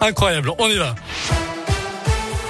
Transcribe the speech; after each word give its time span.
Incroyable, 0.00 0.54
on 0.58 0.70
y 0.70 0.78
va. 0.78 0.94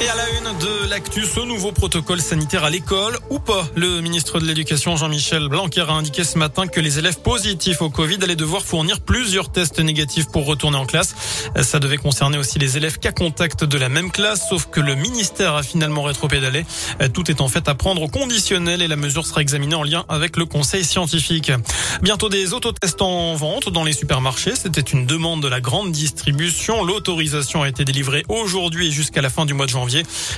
Et 0.00 0.08
à 0.08 0.14
la 0.14 0.30
une 0.30 0.58
de 0.58 0.88
l'actu, 0.90 1.24
ce 1.24 1.40
nouveau 1.40 1.72
protocole 1.72 2.20
sanitaire 2.20 2.62
à 2.62 2.70
l'école 2.70 3.18
ou 3.30 3.40
pas 3.40 3.66
Le 3.74 4.00
ministre 4.00 4.38
de 4.38 4.46
l'Éducation 4.46 4.94
Jean-Michel 4.94 5.48
Blanquer 5.48 5.86
a 5.88 5.92
indiqué 5.92 6.22
ce 6.22 6.38
matin 6.38 6.68
que 6.68 6.78
les 6.78 7.00
élèves 7.00 7.20
positifs 7.20 7.82
au 7.82 7.90
Covid 7.90 8.18
allaient 8.22 8.36
devoir 8.36 8.62
fournir 8.62 9.00
plusieurs 9.00 9.50
tests 9.50 9.80
négatifs 9.80 10.28
pour 10.28 10.46
retourner 10.46 10.76
en 10.76 10.86
classe. 10.86 11.16
Ça 11.62 11.80
devait 11.80 11.96
concerner 11.96 12.38
aussi 12.38 12.60
les 12.60 12.76
élèves 12.76 12.98
cas 12.98 13.10
contact 13.10 13.64
de 13.64 13.76
la 13.76 13.88
même 13.88 14.12
classe, 14.12 14.48
sauf 14.48 14.66
que 14.66 14.78
le 14.78 14.94
ministère 14.94 15.56
a 15.56 15.64
finalement 15.64 16.04
rétropédalé. 16.04 16.64
Tout 17.12 17.28
est 17.28 17.40
en 17.40 17.48
fait 17.48 17.68
à 17.68 17.74
prendre 17.74 18.02
au 18.02 18.08
conditionnel 18.08 18.82
et 18.82 18.88
la 18.88 18.96
mesure 18.96 19.26
sera 19.26 19.40
examinée 19.40 19.74
en 19.74 19.82
lien 19.82 20.04
avec 20.08 20.36
le 20.36 20.44
conseil 20.44 20.84
scientifique. 20.84 21.50
Bientôt 22.02 22.28
des 22.28 22.52
autotests 22.52 23.02
en 23.02 23.34
vente 23.34 23.68
dans 23.68 23.82
les 23.82 23.94
supermarchés. 23.94 24.54
C'était 24.54 24.80
une 24.80 25.06
demande 25.06 25.42
de 25.42 25.48
la 25.48 25.60
grande 25.60 25.90
distribution. 25.90 26.84
L'autorisation 26.84 27.62
a 27.62 27.68
été 27.68 27.84
délivrée 27.84 28.24
aujourd'hui 28.28 28.88
et 28.88 28.90
jusqu'à 28.92 29.22
la 29.22 29.30
fin 29.30 29.44
du 29.44 29.54
mois 29.54 29.66
de 29.66 29.70
janvier. 29.70 29.87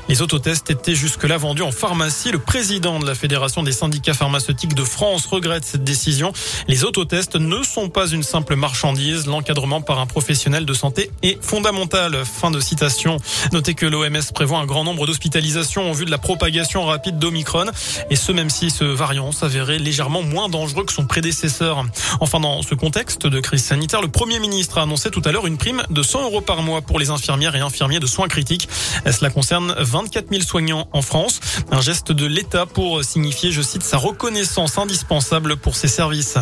Les 0.09 0.23
autotests 0.23 0.71
étaient 0.71 0.95
jusque-là 0.95 1.37
vendus 1.39 1.63
en 1.63 1.73
pharmacie. 1.73 2.31
Le 2.31 2.39
président 2.39 2.99
de 2.99 3.07
la 3.07 3.15
Fédération 3.15 3.63
des 3.63 3.73
syndicats 3.73 4.15
pharmaceutiques 4.15 4.75
de 4.75 4.85
France 4.85 5.27
regrette 5.27 5.65
cette 5.65 5.85
décision. 5.85 6.33
Les 6.69 6.85
autotests 6.85 7.37
ne 7.37 7.63
sont 7.63 7.89
pas 7.89 8.09
une 8.09 8.23
simple 8.23 8.57
marchandise. 8.57 9.27
L'encadrement 9.27 9.81
par 9.81 9.99
un 9.99 10.07
professionnel 10.07 10.65
de 10.65 10.75
santé 10.75 11.11
est 11.23 11.43
fondamental. 11.43 12.25
Fin 12.25 12.51
de 12.51 12.61
citation. 12.61 13.17
Notez 13.53 13.75
que 13.75 13.87
l'OMS 13.87 14.33
prévoit 14.35 14.59
un 14.59 14.67
grand 14.67 14.85
nombre 14.85 15.07
d'hospitalisations 15.07 15.91
en 15.91 15.93
vue 15.93 16.05
de 16.05 16.11
la 16.11 16.19
propagation 16.19 16.85
rapide 16.85 17.19
d'Omicron. 17.19 17.67
Et 18.11 18.17
ce, 18.17 18.33
même 18.33 18.51
si 18.51 18.71
ce 18.71 18.85
variant 18.85 19.33
s'avérait 19.33 19.79
légèrement 19.79 20.23
moins 20.23 20.49
dangereux 20.49 20.85
que 20.85 20.93
son 20.93 21.07
prédécesseur. 21.07 21.85
Enfin, 22.21 22.41
dans 22.41 22.63
ce 22.63 22.75
contexte 22.75 23.27
de 23.27 23.41
crise 23.41 23.65
sanitaire, 23.65 24.03
le 24.03 24.09
Premier 24.09 24.39
ministre 24.39 24.79
a 24.79 24.83
annoncé 24.83 25.11
tout 25.11 25.23
à 25.25 25.33
l'heure 25.33 25.47
une 25.47 25.59
prime 25.59 25.83
de 25.91 26.03
100 26.03 26.23
euros 26.25 26.41
par 26.41 26.63
mois 26.63 26.83
pour 26.83 26.99
les 26.99 27.11
infirmières 27.11 27.57
et 27.57 27.61
infirmiers 27.61 28.01
de 28.01 28.07
soins 28.07 28.29
critiques. 28.29 28.69
Cela 29.11 29.31
concerne 29.41 29.75
24 29.79 30.27
000 30.31 30.43
soignants 30.43 30.87
en 30.93 31.01
France. 31.01 31.41
Un 31.71 31.81
geste 31.81 32.13
de 32.13 32.27
l'État 32.27 32.67
pour 32.67 33.03
signifier, 33.03 33.51
je 33.51 33.63
cite, 33.63 33.83
sa 33.83 33.97
reconnaissance 33.97 34.77
indispensable 34.77 35.57
pour 35.57 35.77
ces 35.77 35.89
services. 35.89 36.37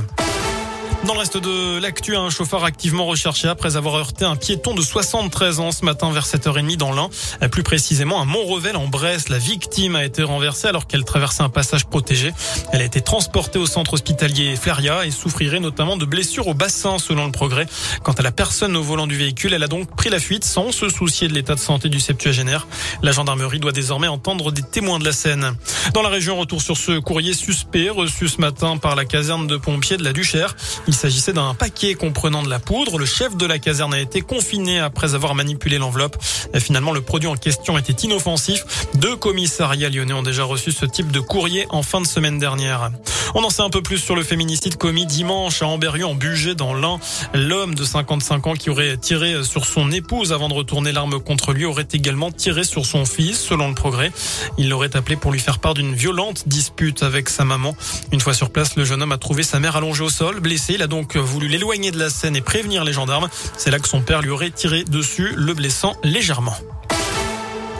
Dans 1.04 1.14
le 1.14 1.20
reste 1.20 1.38
de 1.38 1.78
l'actu, 1.78 2.16
un 2.16 2.28
chauffeur 2.28 2.64
activement 2.64 3.06
recherché 3.06 3.46
après 3.46 3.76
avoir 3.76 3.94
heurté 3.94 4.24
un 4.24 4.34
piéton 4.34 4.74
de 4.74 4.82
73 4.82 5.60
ans 5.60 5.70
ce 5.70 5.84
matin 5.84 6.10
vers 6.10 6.26
7h30 6.26 6.76
dans 6.76 6.92
l'Ain. 6.92 7.08
Plus 7.50 7.62
précisément, 7.62 8.20
à 8.20 8.24
Montrevel 8.24 8.76
en 8.76 8.88
Bresse. 8.88 9.28
La 9.28 9.38
victime 9.38 9.94
a 9.94 10.04
été 10.04 10.24
renversée 10.24 10.66
alors 10.66 10.86
qu'elle 10.88 11.04
traversait 11.04 11.42
un 11.42 11.48
passage 11.48 11.86
protégé. 11.86 12.32
Elle 12.72 12.82
a 12.82 12.84
été 12.84 13.00
transportée 13.00 13.60
au 13.60 13.66
centre 13.66 13.94
hospitalier 13.94 14.56
Flaria 14.56 15.06
et 15.06 15.12
souffrirait 15.12 15.60
notamment 15.60 15.96
de 15.96 16.04
blessures 16.04 16.48
au 16.48 16.54
bassin 16.54 16.98
selon 16.98 17.26
le 17.26 17.32
progrès. 17.32 17.66
Quant 18.02 18.12
à 18.12 18.22
la 18.22 18.32
personne 18.32 18.76
au 18.76 18.82
volant 18.82 19.06
du 19.06 19.16
véhicule, 19.16 19.54
elle 19.54 19.62
a 19.62 19.68
donc 19.68 19.94
pris 19.94 20.10
la 20.10 20.18
fuite 20.18 20.44
sans 20.44 20.72
se 20.72 20.88
soucier 20.88 21.28
de 21.28 21.32
l'état 21.32 21.54
de 21.54 21.60
santé 21.60 21.88
du 21.88 22.00
septuagénaire. 22.00 22.66
La 23.02 23.12
gendarmerie 23.12 23.60
doit 23.60 23.72
désormais 23.72 24.08
entendre 24.08 24.50
des 24.50 24.62
témoins 24.62 24.98
de 24.98 25.04
la 25.04 25.12
scène. 25.12 25.54
Dans 25.94 26.02
la 26.02 26.08
région, 26.08 26.36
retour 26.36 26.60
sur 26.60 26.76
ce 26.76 26.98
courrier 26.98 27.34
suspect 27.34 27.88
reçu 27.88 28.28
ce 28.28 28.40
matin 28.40 28.76
par 28.78 28.96
la 28.96 29.04
caserne 29.04 29.46
de 29.46 29.56
pompiers 29.56 29.96
de 29.96 30.04
la 30.04 30.12
Duchère. 30.12 30.56
Il 30.88 30.94
s'agissait 30.94 31.34
d'un 31.34 31.52
paquet 31.52 31.92
comprenant 31.92 32.42
de 32.42 32.48
la 32.48 32.58
poudre. 32.58 32.96
Le 32.96 33.04
chef 33.04 33.36
de 33.36 33.44
la 33.44 33.58
caserne 33.58 33.92
a 33.92 34.00
été 34.00 34.22
confiné 34.22 34.78
après 34.78 35.14
avoir 35.14 35.34
manipulé 35.34 35.76
l'enveloppe. 35.76 36.16
Finalement, 36.54 36.92
le 36.92 37.02
produit 37.02 37.28
en 37.28 37.36
question 37.36 37.76
était 37.76 37.92
inoffensif. 38.06 38.64
Deux 38.94 39.14
commissariats 39.14 39.90
lyonnais 39.90 40.14
ont 40.14 40.22
déjà 40.22 40.44
reçu 40.44 40.72
ce 40.72 40.86
type 40.86 41.12
de 41.12 41.20
courrier 41.20 41.66
en 41.68 41.82
fin 41.82 42.00
de 42.00 42.06
semaine 42.06 42.38
dernière. 42.38 42.90
On 43.34 43.44
en 43.44 43.50
sait 43.50 43.60
un 43.60 43.68
peu 43.68 43.82
plus 43.82 43.98
sur 43.98 44.16
le 44.16 44.22
féminicide 44.22 44.78
commis 44.78 45.04
dimanche 45.04 45.60
à 45.60 45.66
Amberieu 45.66 46.06
en 46.06 46.14
Bugey 46.14 46.54
dans 46.54 46.72
l'Ain. 46.72 46.98
L'homme 47.34 47.74
de 47.74 47.84
55 47.84 48.46
ans 48.46 48.54
qui 48.54 48.70
aurait 48.70 48.96
tiré 48.96 49.44
sur 49.44 49.66
son 49.66 49.90
épouse 49.90 50.32
avant 50.32 50.48
de 50.48 50.54
retourner 50.54 50.92
l'arme 50.92 51.20
contre 51.20 51.52
lui 51.52 51.66
aurait 51.66 51.86
également 51.92 52.32
tiré 52.32 52.64
sur 52.64 52.86
son 52.86 53.04
fils, 53.04 53.38
selon 53.38 53.68
le 53.68 53.74
progrès. 53.74 54.10
Il 54.56 54.70
l'aurait 54.70 54.96
appelé 54.96 55.16
pour 55.16 55.32
lui 55.32 55.40
faire 55.40 55.58
part 55.58 55.74
d'une 55.74 55.94
violente 55.94 56.48
dispute 56.48 57.02
avec 57.02 57.28
sa 57.28 57.44
maman. 57.44 57.76
Une 58.10 58.20
fois 58.20 58.32
sur 58.32 58.48
place, 58.48 58.76
le 58.76 58.86
jeune 58.86 59.02
homme 59.02 59.12
a 59.12 59.18
trouvé 59.18 59.42
sa 59.42 59.60
mère 59.60 59.76
allongée 59.76 60.04
au 60.04 60.08
sol, 60.08 60.40
blessée. 60.40 60.77
Il 60.78 60.82
a 60.82 60.86
donc 60.86 61.16
voulu 61.16 61.48
l'éloigner 61.48 61.90
de 61.90 61.98
la 61.98 62.08
scène 62.08 62.36
et 62.36 62.40
prévenir 62.40 62.84
les 62.84 62.92
gendarmes. 62.92 63.28
C'est 63.56 63.72
là 63.72 63.80
que 63.80 63.88
son 63.88 64.00
père 64.00 64.22
lui 64.22 64.30
aurait 64.30 64.52
tiré 64.52 64.84
dessus, 64.84 65.32
le 65.34 65.52
blessant 65.52 65.96
légèrement. 66.04 66.54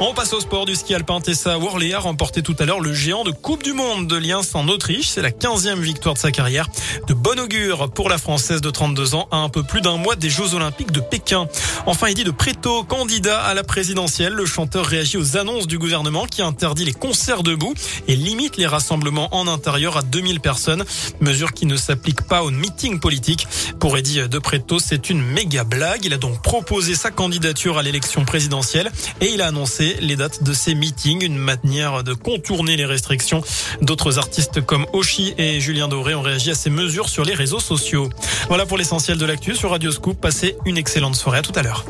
On 0.00 0.14
passe 0.14 0.32
au 0.32 0.38
sport 0.38 0.64
du 0.64 0.76
ski 0.76 0.94
alpin. 0.94 1.20
Tessa 1.20 1.58
Worley 1.58 1.92
a 1.92 1.98
remporté 1.98 2.40
tout 2.40 2.54
à 2.60 2.64
l'heure 2.64 2.78
le 2.78 2.92
géant 2.92 3.24
de 3.24 3.32
Coupe 3.32 3.64
du 3.64 3.72
Monde 3.72 4.06
de 4.06 4.14
Liens 4.14 4.42
en 4.54 4.68
Autriche. 4.68 5.08
C'est 5.08 5.22
la 5.22 5.32
15e 5.32 5.80
victoire 5.80 6.14
de 6.14 6.20
sa 6.20 6.30
carrière. 6.30 6.68
De 7.08 7.14
bon 7.14 7.36
augure 7.40 7.90
pour 7.90 8.08
la 8.08 8.16
Française 8.16 8.60
de 8.60 8.70
32 8.70 9.16
ans 9.16 9.26
à 9.32 9.38
un 9.38 9.48
peu 9.48 9.64
plus 9.64 9.80
d'un 9.80 9.96
mois 9.96 10.14
des 10.14 10.30
Jeux 10.30 10.54
Olympiques 10.54 10.92
de 10.92 11.00
Pékin. 11.00 11.48
Enfin, 11.86 12.12
dit 12.12 12.22
de 12.22 12.30
Préto, 12.30 12.84
candidat 12.84 13.40
à 13.40 13.54
la 13.54 13.64
présidentielle, 13.64 14.34
le 14.34 14.46
chanteur 14.46 14.86
réagit 14.86 15.16
aux 15.16 15.36
annonces 15.36 15.66
du 15.66 15.78
gouvernement 15.78 16.26
qui 16.26 16.42
interdit 16.42 16.84
les 16.84 16.92
concerts 16.92 17.42
debout 17.42 17.74
et 18.06 18.14
limite 18.14 18.56
les 18.56 18.68
rassemblements 18.68 19.34
en 19.34 19.48
intérieur 19.48 19.96
à 19.96 20.02
2000 20.02 20.38
personnes. 20.38 20.84
Mesure 21.20 21.52
qui 21.52 21.66
ne 21.66 21.76
s'applique 21.76 22.22
pas 22.22 22.44
aux 22.44 22.52
meetings 22.52 23.00
politiques. 23.00 23.48
Pour 23.80 23.98
Eddie 23.98 24.28
de 24.28 24.38
Préto, 24.38 24.78
c'est 24.78 25.10
une 25.10 25.22
méga 25.22 25.64
blague. 25.64 26.04
Il 26.04 26.14
a 26.14 26.18
donc 26.18 26.40
proposé 26.40 26.94
sa 26.94 27.10
candidature 27.10 27.78
à 27.78 27.82
l'élection 27.82 28.24
présidentielle 28.24 28.92
et 29.20 29.32
il 29.32 29.42
a 29.42 29.48
annoncé 29.48 29.87
les 30.00 30.16
dates 30.16 30.42
de 30.42 30.52
ces 30.52 30.74
meetings, 30.74 31.24
une 31.24 31.38
manière 31.38 32.02
de 32.04 32.14
contourner 32.14 32.76
les 32.76 32.84
restrictions. 32.84 33.42
D'autres 33.80 34.18
artistes 34.18 34.60
comme 34.60 34.86
Oshi 34.92 35.34
et 35.38 35.60
Julien 35.60 35.88
Doré 35.88 36.14
ont 36.14 36.22
réagi 36.22 36.50
à 36.50 36.54
ces 36.54 36.70
mesures 36.70 37.08
sur 37.08 37.24
les 37.24 37.34
réseaux 37.34 37.60
sociaux. 37.60 38.10
Voilà 38.48 38.66
pour 38.66 38.78
l'essentiel 38.78 39.18
de 39.18 39.26
l'actu 39.26 39.54
sur 39.54 39.70
Radio 39.70 39.90
Scoop. 39.90 40.20
Passez 40.20 40.56
une 40.66 40.76
excellente 40.76 41.14
soirée. 41.14 41.38
À 41.38 41.42
tout 41.42 41.52
à 41.54 41.62
l'heure. 41.62 41.84